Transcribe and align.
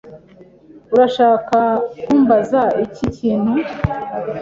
Urashaka 0.93 1.59
kumbaza 2.03 2.61
ikindi 2.85 3.13
kintu? 3.17 3.53